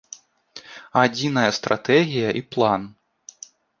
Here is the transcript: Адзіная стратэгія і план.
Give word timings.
Адзіная 1.03 1.51
стратэгія 1.57 2.29
і 2.41 2.43
план. 2.55 2.81